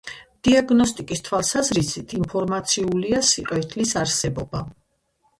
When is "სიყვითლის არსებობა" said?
3.33-4.63